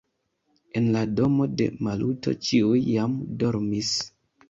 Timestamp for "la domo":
0.95-1.47